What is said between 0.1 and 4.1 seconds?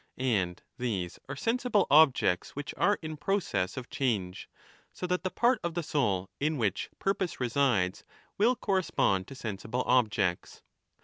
And these are sensible objects which are in process of